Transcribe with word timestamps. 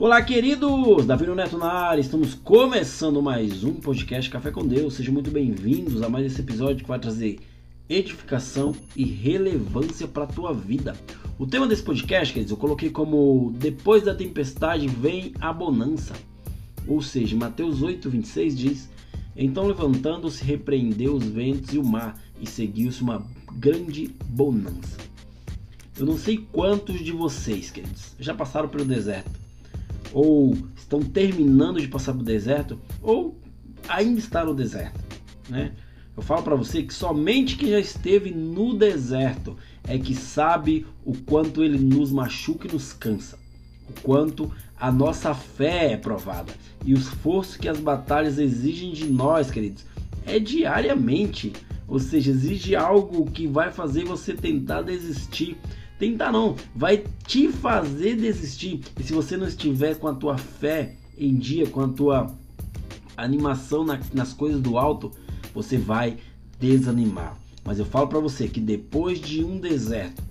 Olá, 0.00 0.22
queridos! 0.22 1.04
Davi 1.04 1.26
Neto 1.26 1.58
na 1.58 1.70
área, 1.70 2.00
estamos 2.00 2.32
começando 2.32 3.20
mais 3.20 3.62
um 3.62 3.74
podcast 3.74 4.30
Café 4.30 4.50
com 4.50 4.66
Deus. 4.66 4.94
Sejam 4.94 5.12
muito 5.12 5.30
bem-vindos 5.30 6.02
a 6.02 6.08
mais 6.08 6.24
esse 6.24 6.40
episódio 6.40 6.82
que 6.82 6.88
vai 6.88 6.98
trazer 6.98 7.38
edificação 7.86 8.74
e 8.96 9.04
relevância 9.04 10.08
para 10.08 10.24
a 10.24 10.26
tua 10.26 10.54
vida. 10.54 10.96
O 11.38 11.46
tema 11.46 11.66
desse 11.66 11.82
podcast, 11.82 12.32
queridos, 12.32 12.50
eu 12.50 12.56
coloquei 12.56 12.88
como 12.88 13.52
Depois 13.58 14.02
da 14.02 14.14
tempestade 14.14 14.88
vem 14.88 15.34
a 15.38 15.52
bonança. 15.52 16.14
Ou 16.88 17.02
seja, 17.02 17.36
Mateus 17.36 17.82
8, 17.82 18.08
26 18.08 18.56
diz: 18.56 18.90
Então 19.36 19.66
levantando-se, 19.66 20.42
repreendeu 20.42 21.14
os 21.14 21.26
ventos 21.26 21.74
e 21.74 21.78
o 21.78 21.84
mar, 21.84 22.18
e 22.40 22.46
seguiu-se 22.46 23.02
uma 23.02 23.22
grande 23.52 24.08
bonança. 24.24 24.96
Eu 25.98 26.06
não 26.06 26.16
sei 26.16 26.38
quantos 26.50 27.00
de 27.00 27.12
vocês, 27.12 27.70
queridos, 27.70 28.14
já 28.18 28.32
passaram 28.32 28.66
pelo 28.66 28.86
deserto 28.86 29.39
ou 30.12 30.56
estão 30.76 31.00
terminando 31.00 31.80
de 31.80 31.88
passar 31.88 32.12
pelo 32.12 32.24
deserto, 32.24 32.78
ou 33.02 33.38
ainda 33.88 34.18
está 34.18 34.44
no 34.44 34.54
deserto, 34.54 35.00
né? 35.48 35.72
Eu 36.16 36.22
falo 36.22 36.42
para 36.42 36.56
você 36.56 36.82
que 36.82 36.92
somente 36.92 37.56
quem 37.56 37.70
já 37.70 37.80
esteve 37.80 38.30
no 38.30 38.74
deserto 38.74 39.56
é 39.84 39.96
que 39.98 40.14
sabe 40.14 40.86
o 41.04 41.16
quanto 41.16 41.62
ele 41.62 41.78
nos 41.78 42.12
machuca 42.12 42.68
e 42.68 42.72
nos 42.72 42.92
cansa, 42.92 43.38
o 43.88 44.00
quanto 44.02 44.52
a 44.78 44.90
nossa 44.90 45.34
fé 45.34 45.92
é 45.92 45.96
provada 45.96 46.52
e 46.84 46.94
o 46.94 46.98
esforço 46.98 47.58
que 47.58 47.68
as 47.68 47.78
batalhas 47.78 48.38
exigem 48.38 48.92
de 48.92 49.06
nós, 49.06 49.50
queridos, 49.50 49.84
é 50.26 50.38
diariamente. 50.38 51.52
Ou 51.86 51.98
seja, 51.98 52.30
exige 52.30 52.76
algo 52.76 53.28
que 53.30 53.46
vai 53.46 53.72
fazer 53.72 54.04
você 54.04 54.32
tentar 54.32 54.82
desistir, 54.82 55.56
Tentar 56.00 56.32
não, 56.32 56.56
vai 56.74 57.04
te 57.26 57.48
fazer 57.48 58.16
desistir. 58.16 58.80
E 58.98 59.02
se 59.02 59.12
você 59.12 59.36
não 59.36 59.46
estiver 59.46 59.96
com 59.96 60.08
a 60.08 60.14
tua 60.14 60.38
fé 60.38 60.96
em 61.16 61.36
dia, 61.36 61.66
com 61.66 61.82
a 61.82 61.88
tua 61.88 62.34
animação 63.14 63.84
na, 63.84 64.00
nas 64.14 64.32
coisas 64.32 64.62
do 64.62 64.78
alto, 64.78 65.12
você 65.54 65.76
vai 65.76 66.16
desanimar. 66.58 67.36
Mas 67.62 67.78
eu 67.78 67.84
falo 67.84 68.08
para 68.08 68.18
você 68.18 68.48
que 68.48 68.60
depois 68.62 69.20
de 69.20 69.44
um 69.44 69.60
deserto, 69.60 70.22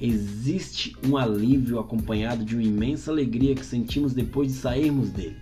existe 0.00 0.96
um 1.06 1.14
alívio 1.14 1.78
acompanhado 1.78 2.42
de 2.42 2.54
uma 2.54 2.64
imensa 2.64 3.10
alegria 3.10 3.54
que 3.54 3.66
sentimos 3.66 4.14
depois 4.14 4.48
de 4.48 4.54
sairmos 4.54 5.10
dele. 5.10 5.36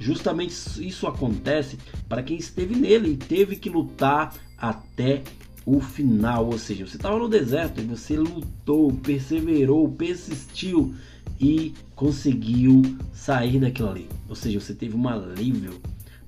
Justamente 0.00 0.52
isso 0.84 1.06
acontece 1.06 1.78
para 2.08 2.24
quem 2.24 2.36
esteve 2.36 2.74
nele 2.74 3.12
e 3.12 3.16
teve 3.16 3.54
que 3.54 3.70
lutar 3.70 4.34
até 4.56 5.22
o 5.70 5.80
final, 5.80 6.46
ou 6.46 6.58
seja, 6.58 6.86
você 6.86 6.96
estava 6.96 7.18
no 7.18 7.28
deserto 7.28 7.78
e 7.78 7.84
você 7.84 8.16
lutou, 8.16 8.90
perseverou, 8.90 9.86
persistiu 9.92 10.94
e 11.38 11.74
conseguiu 11.94 12.80
sair 13.12 13.60
daquilo 13.60 13.90
ali. 13.90 14.08
Ou 14.30 14.34
seja, 14.34 14.58
você 14.58 14.72
teve 14.72 14.96
um 14.96 15.06
alívio. 15.06 15.78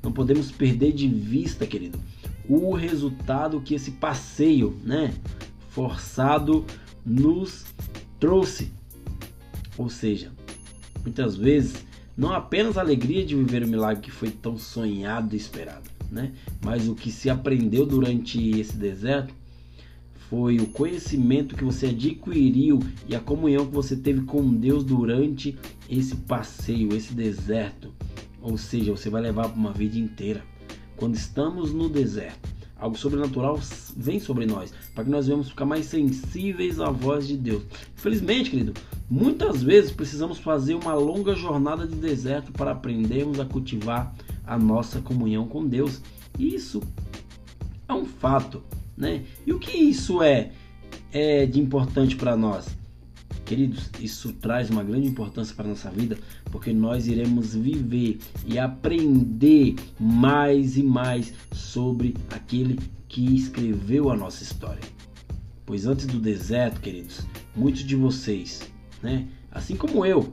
Não 0.02 0.12
podemos 0.12 0.50
perder 0.50 0.92
de 0.92 1.08
vista, 1.08 1.66
querido, 1.66 1.98
o 2.46 2.74
resultado 2.74 3.62
que 3.62 3.74
esse 3.74 3.92
passeio, 3.92 4.76
né, 4.84 5.14
forçado 5.70 6.66
nos 7.04 7.64
trouxe. 8.18 8.70
Ou 9.78 9.88
seja, 9.88 10.30
muitas 11.02 11.34
vezes 11.34 11.86
não 12.14 12.34
apenas 12.34 12.76
a 12.76 12.82
alegria 12.82 13.24
de 13.24 13.34
viver 13.34 13.62
o 13.62 13.68
milagre 13.68 14.02
que 14.02 14.10
foi 14.10 14.30
tão 14.30 14.58
sonhado 14.58 15.34
e 15.34 15.38
esperado, 15.38 15.88
né? 16.10 16.32
Mas 16.64 16.88
o 16.88 16.94
que 16.94 17.10
se 17.10 17.30
aprendeu 17.30 17.86
durante 17.86 18.58
esse 18.58 18.76
deserto 18.76 19.34
foi 20.30 20.58
o 20.58 20.66
conhecimento 20.68 21.56
que 21.56 21.64
você 21.64 21.86
adquiriu 21.86 22.78
e 23.08 23.16
a 23.16 23.20
comunhão 23.20 23.66
que 23.66 23.74
você 23.74 23.96
teve 23.96 24.20
com 24.22 24.48
Deus 24.54 24.84
durante 24.84 25.58
esse 25.88 26.14
passeio, 26.14 26.94
esse 26.94 27.12
deserto. 27.12 27.92
Ou 28.40 28.56
seja, 28.56 28.92
você 28.92 29.10
vai 29.10 29.20
levar 29.20 29.46
uma 29.46 29.72
vida 29.72 29.98
inteira. 29.98 30.42
Quando 30.96 31.16
estamos 31.16 31.72
no 31.72 31.88
deserto, 31.88 32.48
algo 32.78 32.96
sobrenatural 32.96 33.58
vem 33.96 34.20
sobre 34.20 34.46
nós, 34.46 34.72
para 34.94 35.04
que 35.04 35.10
nós 35.10 35.26
venhamos 35.26 35.50
ficar 35.50 35.66
mais 35.66 35.86
sensíveis 35.86 36.78
à 36.78 36.90
voz 36.90 37.26
de 37.26 37.36
Deus. 37.36 37.64
Infelizmente, 37.96 38.50
querido, 38.50 38.72
muitas 39.10 39.62
vezes 39.62 39.90
precisamos 39.90 40.38
fazer 40.38 40.74
uma 40.74 40.94
longa 40.94 41.34
jornada 41.34 41.86
de 41.86 41.96
deserto 41.96 42.52
para 42.52 42.70
aprendermos 42.70 43.40
a 43.40 43.44
cultivar 43.44 44.14
a 44.50 44.58
nossa 44.58 45.00
comunhão 45.00 45.46
com 45.46 45.64
Deus. 45.64 46.02
Isso 46.36 46.82
é 47.88 47.92
um 47.92 48.04
fato, 48.04 48.60
né? 48.96 49.24
E 49.46 49.52
o 49.52 49.60
que 49.60 49.76
isso 49.76 50.20
é, 50.24 50.50
é 51.12 51.46
de 51.46 51.60
importante 51.60 52.16
para 52.16 52.36
nós? 52.36 52.76
Queridos, 53.44 53.90
isso 54.00 54.32
traz 54.32 54.68
uma 54.68 54.82
grande 54.82 55.06
importância 55.06 55.54
para 55.54 55.66
a 55.66 55.68
nossa 55.68 55.88
vida, 55.88 56.18
porque 56.50 56.72
nós 56.72 57.06
iremos 57.06 57.54
viver 57.54 58.18
e 58.44 58.58
aprender 58.58 59.76
mais 59.98 60.76
e 60.76 60.82
mais 60.82 61.32
sobre 61.52 62.16
aquele 62.30 62.76
que 63.06 63.36
escreveu 63.36 64.10
a 64.10 64.16
nossa 64.16 64.42
história. 64.42 64.82
Pois 65.64 65.86
antes 65.86 66.06
do 66.06 66.18
deserto, 66.18 66.80
queridos, 66.80 67.24
muitos 67.54 67.82
de 67.82 67.94
vocês, 67.94 68.62
né, 69.00 69.28
assim 69.52 69.76
como 69.76 70.04
eu, 70.04 70.32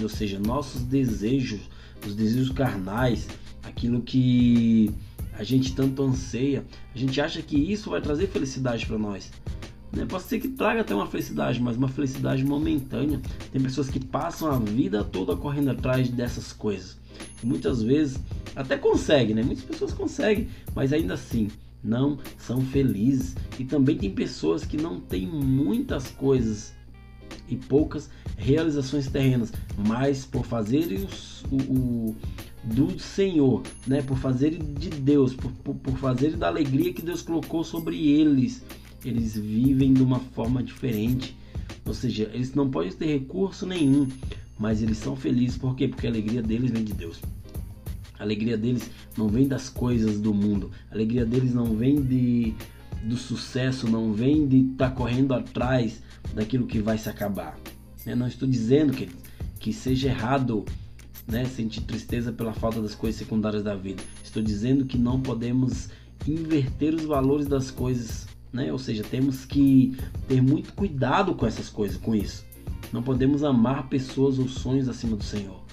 ou 0.00 0.08
seja, 0.08 0.38
nossos 0.40 0.82
desejos, 0.82 1.68
os 2.06 2.14
desejos 2.14 2.50
carnais, 2.50 3.28
aquilo 3.62 4.02
que 4.02 4.90
a 5.32 5.42
gente 5.42 5.74
tanto 5.74 6.02
anseia, 6.02 6.64
a 6.94 6.98
gente 6.98 7.20
acha 7.20 7.42
que 7.42 7.56
isso 7.56 7.90
vai 7.90 8.00
trazer 8.00 8.28
felicidade 8.28 8.86
para 8.86 8.98
nós. 8.98 9.30
Né? 9.92 10.04
Pode 10.04 10.24
ser 10.24 10.40
que 10.40 10.48
traga 10.48 10.80
até 10.80 10.94
uma 10.94 11.06
felicidade, 11.06 11.60
mas 11.60 11.76
uma 11.76 11.88
felicidade 11.88 12.44
momentânea. 12.44 13.20
Tem 13.52 13.62
pessoas 13.62 13.88
que 13.88 14.00
passam 14.00 14.50
a 14.50 14.58
vida 14.58 15.04
toda 15.04 15.36
correndo 15.36 15.70
atrás 15.70 16.08
dessas 16.08 16.52
coisas. 16.52 16.98
Muitas 17.42 17.82
vezes 17.82 18.18
até 18.56 18.76
conseguem, 18.76 19.34
né? 19.34 19.42
Muitas 19.42 19.64
pessoas 19.64 19.92
conseguem, 19.92 20.48
mas 20.74 20.92
ainda 20.92 21.14
assim 21.14 21.48
não 21.82 22.18
são 22.38 22.60
felizes. 22.62 23.36
E 23.58 23.64
também 23.64 23.96
tem 23.96 24.10
pessoas 24.10 24.64
que 24.64 24.76
não 24.76 25.00
têm 25.00 25.26
muitas 25.26 26.10
coisas 26.10 26.73
e 27.48 27.56
poucas 27.56 28.10
realizações 28.36 29.08
terrenas, 29.08 29.52
mas 29.86 30.24
por 30.24 30.44
fazerem 30.44 31.06
o, 31.50 31.56
o, 31.56 32.16
do 32.64 32.98
Senhor, 32.98 33.62
né? 33.86 34.02
por 34.02 34.18
fazerem 34.18 34.58
de 34.74 34.90
Deus, 34.90 35.34
por, 35.34 35.50
por, 35.52 35.74
por 35.74 35.98
fazerem 35.98 36.38
da 36.38 36.48
alegria 36.48 36.92
que 36.92 37.02
Deus 37.02 37.22
colocou 37.22 37.62
sobre 37.62 38.08
eles, 38.08 38.62
eles 39.04 39.36
vivem 39.36 39.92
de 39.92 40.02
uma 40.02 40.18
forma 40.18 40.62
diferente. 40.62 41.36
Ou 41.84 41.92
seja, 41.92 42.30
eles 42.32 42.54
não 42.54 42.70
podem 42.70 42.92
ter 42.92 43.06
recurso 43.06 43.66
nenhum, 43.66 44.08
mas 44.58 44.82
eles 44.82 44.98
são 44.98 45.14
felizes. 45.14 45.58
Por 45.58 45.76
quê? 45.76 45.88
Porque 45.88 46.06
a 46.06 46.10
alegria 46.10 46.42
deles 46.42 46.70
vem 46.70 46.84
de 46.84 46.94
Deus. 46.94 47.20
A 48.18 48.22
alegria 48.22 48.56
deles 48.56 48.90
não 49.18 49.28
vem 49.28 49.46
das 49.46 49.68
coisas 49.68 50.18
do 50.18 50.32
mundo. 50.32 50.70
A 50.90 50.94
alegria 50.94 51.26
deles 51.26 51.52
não 51.52 51.76
vem 51.76 52.00
de, 52.00 52.54
do 53.02 53.16
sucesso, 53.16 53.88
não 53.88 54.12
vem 54.12 54.46
de 54.46 54.58
estar 54.72 54.90
tá 54.90 54.94
correndo 54.94 55.34
atrás 55.34 56.02
daquilo 56.34 56.66
que 56.66 56.80
vai 56.80 56.98
se 56.98 57.08
acabar. 57.08 57.58
Eu 58.06 58.16
não 58.16 58.26
estou 58.26 58.48
dizendo 58.48 58.92
que, 58.92 59.08
que 59.58 59.72
seja 59.72 60.08
errado 60.08 60.64
né, 61.26 61.44
sentir 61.44 61.80
tristeza 61.82 62.32
pela 62.32 62.52
falta 62.52 62.80
das 62.80 62.94
coisas 62.94 63.18
secundárias 63.18 63.62
da 63.62 63.74
vida. 63.74 64.02
Estou 64.22 64.42
dizendo 64.42 64.84
que 64.84 64.98
não 64.98 65.20
podemos 65.20 65.88
inverter 66.26 66.94
os 66.94 67.04
valores 67.04 67.46
das 67.46 67.70
coisas, 67.70 68.26
né? 68.52 68.72
Ou 68.72 68.78
seja, 68.78 69.02
temos 69.02 69.44
que 69.44 69.96
ter 70.28 70.42
muito 70.42 70.72
cuidado 70.74 71.34
com 71.34 71.46
essas 71.46 71.68
coisas, 71.68 71.96
com 71.96 72.14
isso. 72.14 72.44
Não 72.92 73.02
podemos 73.02 73.42
amar 73.42 73.88
pessoas 73.88 74.38
ou 74.38 74.48
sonhos 74.48 74.88
acima 74.88 75.16
do 75.16 75.24
Senhor. 75.24 75.63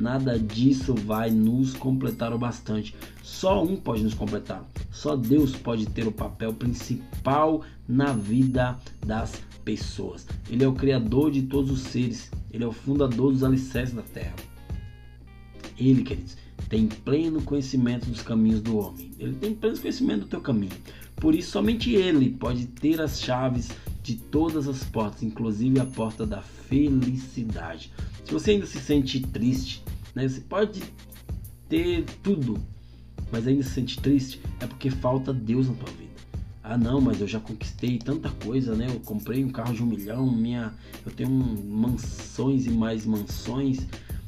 Nada 0.00 0.38
disso 0.38 0.94
vai 0.94 1.30
nos 1.30 1.74
completar 1.74 2.32
o 2.32 2.38
bastante. 2.38 2.96
Só 3.22 3.62
um 3.62 3.76
pode 3.76 4.02
nos 4.02 4.14
completar. 4.14 4.66
Só 4.90 5.14
Deus 5.14 5.54
pode 5.54 5.84
ter 5.84 6.06
o 6.06 6.12
papel 6.12 6.54
principal 6.54 7.62
na 7.86 8.14
vida 8.14 8.78
das 9.04 9.42
pessoas. 9.62 10.26
Ele 10.48 10.64
é 10.64 10.66
o 10.66 10.72
criador 10.72 11.30
de 11.30 11.42
todos 11.42 11.70
os 11.70 11.80
seres. 11.80 12.30
Ele 12.50 12.64
é 12.64 12.66
o 12.66 12.72
fundador 12.72 13.30
dos 13.30 13.44
alicerces 13.44 13.94
da 13.94 14.00
terra. 14.00 14.36
Ele, 15.78 16.02
queridos, 16.02 16.34
tem 16.70 16.86
pleno 16.86 17.42
conhecimento 17.42 18.08
dos 18.08 18.22
caminhos 18.22 18.62
do 18.62 18.78
homem. 18.78 19.10
Ele 19.18 19.34
tem 19.34 19.54
pleno 19.54 19.78
conhecimento 19.78 20.20
do 20.20 20.28
teu 20.28 20.40
caminho. 20.40 20.72
Por 21.16 21.34
isso, 21.34 21.50
somente 21.50 21.94
ele 21.94 22.30
pode 22.30 22.64
ter 22.66 23.02
as 23.02 23.20
chaves 23.20 23.68
de 24.10 24.16
todas 24.16 24.66
as 24.66 24.82
portas, 24.82 25.22
inclusive 25.22 25.78
a 25.78 25.86
porta 25.86 26.26
da 26.26 26.42
felicidade. 26.42 27.92
Se 28.24 28.32
você 28.32 28.52
ainda 28.52 28.66
se 28.66 28.80
sente 28.80 29.20
triste, 29.20 29.84
né, 30.14 30.26
você 30.26 30.40
pode 30.40 30.82
ter 31.68 32.04
tudo, 32.24 32.60
mas 33.30 33.46
ainda 33.46 33.62
se 33.62 33.70
sente 33.70 34.00
triste, 34.00 34.40
é 34.58 34.66
porque 34.66 34.90
falta 34.90 35.32
Deus 35.32 35.68
na 35.68 35.74
tua 35.74 35.90
vida. 35.90 36.10
Ah 36.60 36.76
não, 36.76 37.00
mas 37.00 37.20
eu 37.20 37.28
já 37.28 37.38
conquistei 37.38 37.98
tanta 37.98 38.28
coisa, 38.44 38.74
né? 38.74 38.88
Eu 38.88 38.98
comprei 39.00 39.44
um 39.44 39.50
carro 39.50 39.74
de 39.74 39.82
um 39.82 39.86
milhão, 39.86 40.28
minha, 40.30 40.74
eu 41.06 41.12
tenho 41.12 41.30
mansões 41.30 42.66
e 42.66 42.70
mais 42.70 43.06
mansões, 43.06 43.86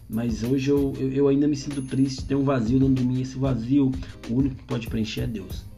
mas 0.08 0.44
hoje 0.44 0.70
eu, 0.70 0.92
eu, 0.96 1.12
eu 1.12 1.28
ainda 1.28 1.48
me 1.48 1.56
sinto 1.56 1.82
triste, 1.82 2.24
tem 2.24 2.36
um 2.36 2.44
vazio 2.44 2.78
dentro 2.78 2.94
de 2.94 3.04
mim. 3.04 3.20
Esse 3.20 3.36
vazio, 3.36 3.90
o 4.30 4.34
único 4.34 4.54
que 4.54 4.64
pode 4.64 4.86
preencher 4.86 5.22
é 5.22 5.26
Deus. 5.26 5.71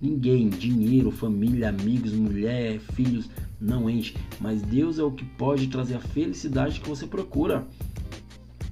Ninguém, 0.00 0.48
dinheiro, 0.48 1.10
família, 1.10 1.70
amigos, 1.70 2.12
mulher, 2.12 2.78
filhos, 2.94 3.28
não 3.60 3.90
enche. 3.90 4.14
Mas 4.40 4.62
Deus 4.62 4.98
é 4.98 5.02
o 5.02 5.10
que 5.10 5.24
pode 5.24 5.66
trazer 5.66 5.96
a 5.96 6.00
felicidade 6.00 6.80
que 6.80 6.88
você 6.88 7.06
procura. 7.06 7.66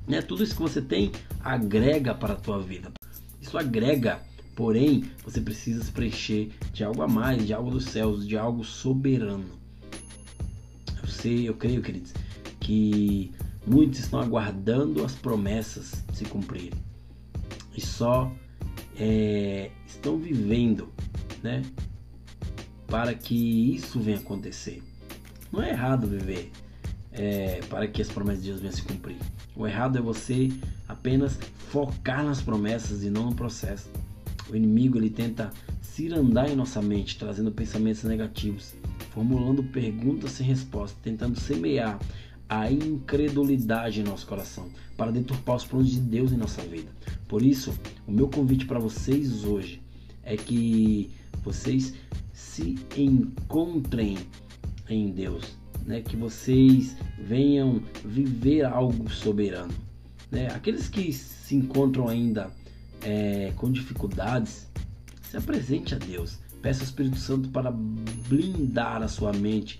Né? 0.06 0.22
Tudo 0.22 0.44
isso 0.44 0.54
que 0.54 0.62
você 0.62 0.80
tem 0.80 1.10
agrega 1.40 2.14
para 2.14 2.34
a 2.34 2.36
tua 2.36 2.60
vida. 2.60 2.92
Isso 3.40 3.58
agrega, 3.58 4.20
porém, 4.54 5.04
você 5.24 5.40
precisa 5.40 5.82
se 5.82 5.90
preencher 5.90 6.50
de 6.72 6.84
algo 6.84 7.02
a 7.02 7.08
mais, 7.08 7.46
de 7.46 7.52
algo 7.52 7.70
dos 7.70 7.86
céus, 7.86 8.26
de 8.26 8.36
algo 8.36 8.64
soberano. 8.64 9.44
Eu 11.02 11.08
sei, 11.08 11.48
eu 11.48 11.54
creio, 11.54 11.82
queridos, 11.82 12.12
que 12.60 13.32
muitos 13.66 14.00
estão 14.00 14.20
aguardando 14.20 15.04
as 15.04 15.14
promessas 15.14 16.04
se 16.12 16.24
cumprirem 16.24 16.86
e 17.76 17.80
só 17.80 18.32
é, 18.98 19.70
estão 19.86 20.16
vivendo, 20.16 20.88
né, 21.46 21.62
para 22.88 23.14
que 23.14 23.74
isso 23.74 24.00
venha 24.00 24.18
acontecer. 24.18 24.82
Não 25.52 25.62
é 25.62 25.70
errado 25.70 26.06
viver 26.06 26.50
é, 27.12 27.60
para 27.70 27.86
que 27.86 28.02
as 28.02 28.08
promessas 28.08 28.42
de 28.42 28.50
Deus 28.50 28.60
venham 28.60 28.74
se 28.74 28.82
cumprir. 28.82 29.16
O 29.54 29.66
errado 29.66 29.96
é 29.96 30.00
você 30.00 30.52
apenas 30.88 31.38
focar 31.70 32.24
nas 32.24 32.42
promessas 32.42 33.04
e 33.04 33.10
não 33.10 33.26
no 33.26 33.34
processo. 33.34 33.88
O 34.50 34.56
inimigo 34.56 34.98
ele 34.98 35.10
tenta 35.10 35.50
cirandar 35.80 36.50
em 36.50 36.56
nossa 36.56 36.82
mente, 36.82 37.16
trazendo 37.16 37.50
pensamentos 37.50 38.02
negativos, 38.04 38.74
formulando 39.10 39.62
perguntas 39.62 40.32
sem 40.32 40.46
resposta, 40.46 40.96
tentando 41.02 41.40
semear 41.40 41.98
a 42.48 42.70
incredulidade 42.70 44.00
em 44.00 44.04
nosso 44.04 44.26
coração, 44.26 44.68
para 44.96 45.10
deturpar 45.10 45.56
os 45.56 45.64
planos 45.64 45.90
de 45.90 45.98
Deus 45.98 46.32
em 46.32 46.36
nossa 46.36 46.62
vida. 46.62 46.90
Por 47.26 47.42
isso, 47.42 47.72
o 48.06 48.12
meu 48.12 48.28
convite 48.28 48.66
para 48.66 48.78
vocês 48.78 49.44
hoje 49.44 49.82
é 50.22 50.36
que 50.36 51.10
vocês 51.46 51.94
se 52.32 52.76
encontrem 52.96 54.18
em 54.88 55.10
Deus, 55.12 55.56
né? 55.86 56.02
que 56.02 56.16
vocês 56.16 56.96
venham 57.18 57.80
viver 58.04 58.64
algo 58.64 59.08
soberano. 59.08 59.72
Né? 60.30 60.48
Aqueles 60.48 60.88
que 60.88 61.12
se 61.12 61.54
encontram 61.54 62.08
ainda 62.08 62.50
é, 63.00 63.52
com 63.56 63.70
dificuldades, 63.70 64.66
se 65.22 65.36
apresente 65.36 65.94
a 65.94 65.98
Deus. 65.98 66.38
Peça 66.60 66.80
ao 66.80 66.86
Espírito 66.86 67.16
Santo 67.16 67.48
para 67.50 67.70
blindar 67.70 69.02
a 69.02 69.08
sua 69.08 69.32
mente 69.32 69.78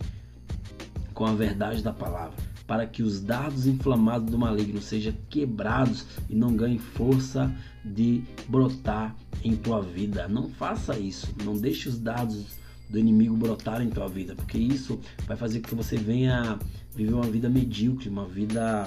com 1.13 1.27
a 1.27 1.35
verdade 1.35 1.83
da 1.83 1.93
palavra, 1.93 2.37
para 2.67 2.87
que 2.87 3.03
os 3.03 3.21
dardos 3.21 3.67
inflamados 3.67 4.31
do 4.31 4.39
maligno 4.39 4.81
sejam 4.81 5.15
quebrados 5.29 6.05
e 6.29 6.35
não 6.35 6.55
ganhem 6.57 6.79
força 6.79 7.55
de 7.85 8.25
brotar 8.49 9.15
em 9.45 9.55
tua 9.55 9.81
vida. 9.81 10.27
Não 10.27 10.49
faça 10.49 10.99
isso, 10.99 11.29
não 11.45 11.57
deixe 11.57 11.89
os 11.89 11.99
dardos 11.99 12.59
do 12.89 12.99
inimigo 12.99 13.37
brotar 13.37 13.81
em 13.83 13.91
tua 13.91 14.09
vida, 14.09 14.35
porque 14.35 14.59
isso 14.59 15.01
vai 15.27 15.37
fazer 15.37 15.61
com 15.61 15.69
que 15.69 15.75
você 15.75 15.97
venha 15.97 16.59
viver 16.95 17.15
uma 17.15 17.27
vida 17.27 17.49
medíocre, 17.49 18.09
uma 18.09 18.27
vida 18.27 18.87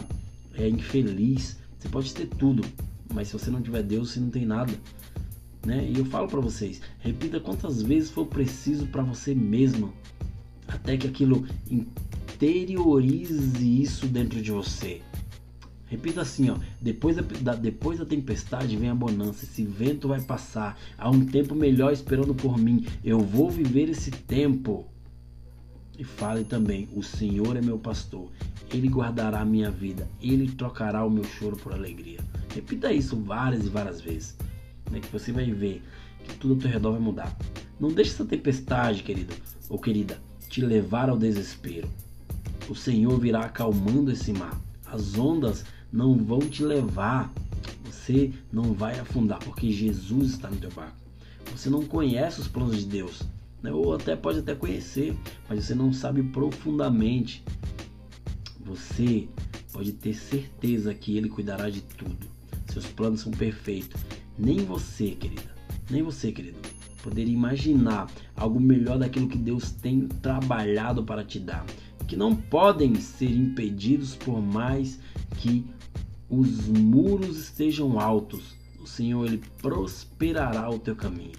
é, 0.55 0.67
infeliz. 0.67 1.57
Você 1.77 1.89
pode 1.89 2.13
ter 2.13 2.27
tudo, 2.27 2.63
mas 3.13 3.29
se 3.29 3.33
você 3.33 3.49
não 3.49 3.61
tiver 3.61 3.83
Deus, 3.83 4.11
você 4.11 4.19
não 4.19 4.29
tem 4.29 4.45
nada. 4.45 4.73
Né? 5.65 5.89
E 5.89 5.97
eu 5.97 6.05
falo 6.05 6.27
para 6.27 6.39
vocês, 6.39 6.81
repita 6.99 7.39
quantas 7.39 7.81
vezes 7.81 8.09
for 8.09 8.25
preciso 8.25 8.87
para 8.87 9.03
você 9.03 9.35
mesmo, 9.35 9.93
até 10.67 10.97
que 10.97 11.07
aquilo 11.07 11.45
interiorize 12.39 13.81
isso 13.81 14.07
dentro 14.07 14.41
de 14.41 14.49
você. 14.49 15.01
Repita 15.87 16.21
assim, 16.21 16.49
ó. 16.49 16.57
Depois 16.79 17.17
da, 17.17 17.55
depois 17.55 17.99
da 17.99 18.05
tempestade 18.05 18.77
vem 18.77 18.89
a 18.89 18.95
bonança. 18.95 19.43
Esse 19.43 19.65
vento 19.65 20.07
vai 20.07 20.21
passar. 20.21 20.79
Há 20.97 21.09
um 21.09 21.25
tempo 21.25 21.53
melhor 21.53 21.91
esperando 21.91 22.33
por 22.33 22.57
mim. 22.57 22.85
Eu 23.03 23.19
vou 23.19 23.49
viver 23.49 23.89
esse 23.89 24.09
tempo. 24.11 24.87
E 25.97 26.03
fale 26.03 26.45
também: 26.45 26.87
O 26.95 27.03
Senhor 27.03 27.57
é 27.57 27.61
meu 27.61 27.77
pastor. 27.77 28.31
Ele 28.71 28.87
guardará 28.87 29.41
a 29.41 29.45
minha 29.45 29.69
vida. 29.69 30.07
Ele 30.21 30.49
trocará 30.49 31.03
o 31.03 31.09
meu 31.09 31.25
choro 31.25 31.57
por 31.57 31.73
alegria. 31.73 32.19
Repita 32.53 32.93
isso 32.93 33.17
várias 33.17 33.65
e 33.65 33.69
várias 33.69 33.99
vezes. 33.99 34.37
Né, 34.89 34.99
que 35.01 35.11
você 35.11 35.31
vai 35.31 35.51
ver 35.51 35.83
que 36.23 36.35
tudo 36.35 36.53
ao 36.53 36.59
teu 36.59 36.69
redor 36.69 36.91
vai 36.93 37.01
mudar. 37.01 37.37
Não 37.79 37.89
deixe 37.89 38.11
essa 38.11 38.25
tempestade, 38.25 39.03
querido 39.03 39.33
ou 39.67 39.77
querida, 39.77 40.19
te 40.47 40.61
levar 40.61 41.09
ao 41.09 41.17
desespero. 41.17 41.87
O 42.69 42.75
Senhor 42.75 43.19
virá 43.19 43.41
acalmando 43.41 44.11
esse 44.11 44.31
mar. 44.31 44.59
As 44.85 45.17
ondas 45.17 45.65
não 45.91 46.15
vão 46.15 46.39
te 46.39 46.63
levar, 46.63 47.33
você 47.83 48.31
não 48.51 48.73
vai 48.73 48.99
afundar, 48.99 49.39
porque 49.39 49.71
Jesus 49.71 50.31
está 50.31 50.49
no 50.49 50.57
teu 50.57 50.69
barco. 50.71 50.95
Você 51.51 51.69
não 51.69 51.83
conhece 51.83 52.39
os 52.39 52.47
planos 52.47 52.77
de 52.77 52.85
Deus, 52.85 53.23
né? 53.63 53.71
ou 53.71 53.93
até 53.95 54.15
pode 54.15 54.39
até 54.39 54.53
conhecer, 54.53 55.17
mas 55.49 55.65
você 55.65 55.73
não 55.73 55.91
sabe 55.91 56.21
profundamente. 56.21 57.43
Você 58.63 59.27
pode 59.73 59.91
ter 59.93 60.13
certeza 60.13 60.93
que 60.93 61.17
Ele 61.17 61.27
cuidará 61.27 61.69
de 61.69 61.81
tudo. 61.81 62.27
Seus 62.67 62.85
planos 62.85 63.21
são 63.21 63.31
perfeitos. 63.31 63.99
Nem 64.37 64.59
você, 64.59 65.11
querida, 65.11 65.51
nem 65.89 66.03
você, 66.03 66.31
querido, 66.31 66.59
poderia 67.01 67.33
imaginar 67.33 68.09
algo 68.35 68.59
melhor 68.59 68.99
daquilo 68.99 69.27
que 69.27 69.37
Deus 69.37 69.71
tem 69.71 70.07
trabalhado 70.07 71.03
para 71.03 71.23
te 71.23 71.39
dar, 71.39 71.65
que 72.09 72.15
não 72.15 72.35
podem 72.35 72.95
ser 72.95 73.29
impedidos 73.29 74.15
por 74.15 74.41
mais 74.41 74.99
que 75.37 75.63
os 76.27 76.65
muros 76.65 77.37
estejam 77.37 77.99
altos, 77.99 78.55
o 78.81 78.87
Senhor 78.87 79.27
ele 79.27 79.43
prosperará 79.61 80.67
o 80.71 80.79
teu 80.79 80.95
caminho. 80.95 81.37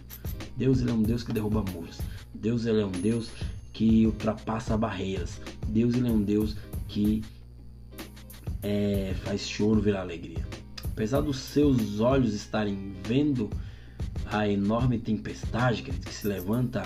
Deus 0.56 0.80
ele 0.80 0.92
é 0.92 0.94
um 0.94 1.02
Deus 1.02 1.24
que 1.24 1.32
derruba 1.32 1.64
muros. 1.72 1.98
Deus 2.32 2.66
ele 2.66 2.80
é 2.80 2.86
um 2.86 2.92
Deus 2.92 3.32
que 3.72 4.06
ultrapassa 4.06 4.76
barreiras. 4.76 5.40
Deus 5.66 5.94
ele 5.94 6.06
é 6.06 6.12
um 6.12 6.22
Deus 6.22 6.56
que 6.86 7.24
é, 8.62 9.12
faz 9.24 9.40
choro 9.40 9.80
virar 9.80 10.02
alegria. 10.02 10.46
Apesar 10.84 11.20
dos 11.20 11.40
seus 11.40 11.98
olhos 11.98 12.32
estarem 12.32 12.94
vendo 13.02 13.50
a 14.24 14.48
enorme 14.48 15.00
tempestade 15.00 15.82
que, 15.82 15.90
que 15.90 16.14
se 16.14 16.28
levanta 16.28 16.84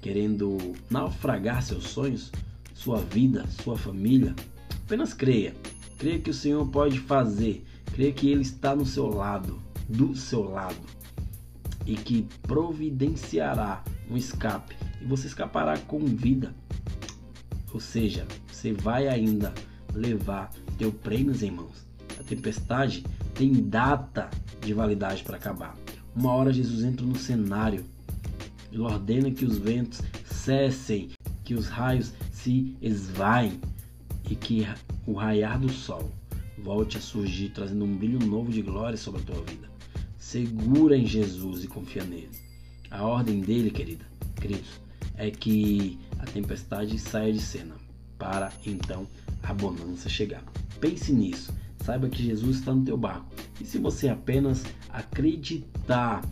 querendo 0.00 0.56
naufragar 0.88 1.62
seus 1.64 1.88
sonhos, 1.88 2.30
sua 2.78 2.98
vida, 2.98 3.44
sua 3.62 3.76
família, 3.76 4.34
apenas 4.84 5.12
creia 5.12 5.54
Creia 5.98 6.20
que 6.20 6.30
o 6.30 6.34
Senhor 6.34 6.64
pode 6.68 7.00
fazer. 7.00 7.66
Creia 7.86 8.12
que 8.12 8.30
Ele 8.30 8.42
está 8.42 8.74
no 8.74 8.86
seu 8.86 9.08
lado, 9.08 9.60
do 9.88 10.14
seu 10.14 10.48
lado. 10.48 10.78
E 11.84 11.96
que 11.96 12.24
providenciará 12.42 13.82
um 14.08 14.16
escape. 14.16 14.76
E 15.02 15.04
você 15.04 15.26
escapará 15.26 15.76
com 15.76 15.98
vida. 15.98 16.54
Ou 17.74 17.80
seja, 17.80 18.26
você 18.46 18.72
vai 18.72 19.08
ainda 19.08 19.52
levar 19.92 20.52
teu 20.78 20.92
prêmio 20.92 21.34
em 21.44 21.50
mãos. 21.50 21.84
A 22.18 22.22
tempestade 22.22 23.04
tem 23.34 23.52
data 23.54 24.30
de 24.60 24.72
validade 24.72 25.24
para 25.24 25.36
acabar. 25.36 25.76
Uma 26.14 26.32
hora 26.32 26.52
Jesus 26.52 26.84
entra 26.84 27.04
no 27.04 27.18
cenário. 27.18 27.84
Ele 28.70 28.82
ordena 28.82 29.32
que 29.32 29.44
os 29.44 29.58
ventos 29.58 30.00
cessem, 30.24 31.10
que 31.42 31.54
os 31.54 31.66
raios 31.66 32.12
se 32.48 32.78
e 34.30 34.34
que 34.34 34.66
o 35.06 35.12
raiar 35.12 35.60
do 35.60 35.68
sol 35.70 36.10
volte 36.56 36.96
a 36.96 37.00
surgir 37.00 37.50
trazendo 37.50 37.84
um 37.84 37.94
brilho 37.94 38.18
novo 38.18 38.50
de 38.50 38.62
glória 38.62 38.96
sobre 38.96 39.20
a 39.20 39.24
tua 39.24 39.42
vida. 39.42 39.68
Segura 40.16 40.96
em 40.96 41.06
Jesus 41.06 41.64
e 41.64 41.68
confia 41.68 42.04
nele. 42.04 42.30
A 42.90 43.04
ordem 43.04 43.40
dele, 43.40 43.70
querida, 43.70 44.04
queridos, 44.40 44.80
é 45.16 45.30
que 45.30 45.98
a 46.18 46.24
tempestade 46.24 46.98
saia 46.98 47.32
de 47.32 47.40
cena 47.40 47.74
para 48.18 48.50
então 48.64 49.06
a 49.42 49.52
bonança 49.52 50.08
chegar. 50.08 50.42
Pense 50.80 51.12
nisso. 51.12 51.52
Saiba 51.84 52.08
que 52.08 52.22
Jesus 52.22 52.58
está 52.58 52.74
no 52.74 52.84
teu 52.84 52.96
barco. 52.96 53.26
E 53.60 53.64
se 53.64 53.78
você 53.78 54.08
apenas 54.08 54.64
acreditar 54.88 56.24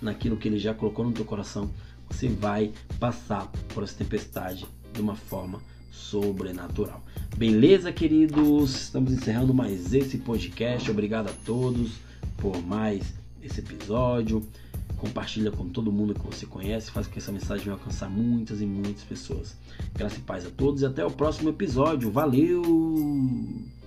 naquilo 0.00 0.36
que 0.36 0.48
ele 0.48 0.58
já 0.58 0.72
colocou 0.72 1.04
no 1.04 1.12
teu 1.12 1.24
coração, 1.24 1.70
você 2.08 2.28
vai 2.28 2.72
passar 2.98 3.46
por 3.68 3.82
essa 3.82 3.96
tempestade 3.96 4.66
de 4.92 5.00
uma 5.00 5.14
forma 5.14 5.60
sobrenatural. 5.90 7.02
Beleza, 7.36 7.92
queridos? 7.92 8.74
Estamos 8.74 9.12
encerrando 9.12 9.54
mais 9.54 9.94
esse 9.94 10.18
podcast. 10.18 10.90
Obrigado 10.90 11.28
a 11.28 11.32
todos 11.44 11.92
por 12.36 12.60
mais 12.62 13.14
esse 13.42 13.60
episódio. 13.60 14.42
Compartilha 14.96 15.50
com 15.50 15.68
todo 15.68 15.90
mundo 15.90 16.14
que 16.14 16.26
você 16.26 16.44
conhece, 16.44 16.90
faz 16.90 17.06
com 17.06 17.14
que 17.14 17.18
essa 17.18 17.32
mensagem 17.32 17.64
venha 17.64 17.76
alcançar 17.76 18.10
muitas 18.10 18.60
e 18.60 18.66
muitas 18.66 19.02
pessoas. 19.02 19.56
Graça 19.94 20.18
e 20.18 20.20
paz 20.20 20.44
a 20.44 20.50
todos 20.50 20.82
e 20.82 20.86
até 20.86 21.04
o 21.04 21.10
próximo 21.10 21.48
episódio. 21.48 22.10
Valeu! 22.10 23.79